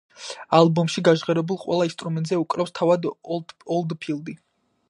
ალბომში 0.59 1.03
გაჟღერებულ 1.07 1.59
ყველა 1.65 1.87
ინსტრუმენტზე 1.89 2.41
უკრავს 2.45 2.75
თავად 2.81 3.09
ოლდფილდი. 3.77 4.39